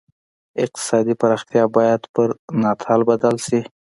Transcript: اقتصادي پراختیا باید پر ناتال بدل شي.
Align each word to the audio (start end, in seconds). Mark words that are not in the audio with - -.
اقتصادي 0.63 1.13
پراختیا 1.21 1.65
باید 1.75 2.01
پر 2.13 2.27
ناتال 2.61 3.01
بدل 3.09 3.35
شي. 3.47 3.59